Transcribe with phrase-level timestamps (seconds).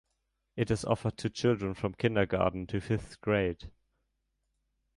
[0.55, 3.69] It is offered to children from Kindergarten to Fifth grade.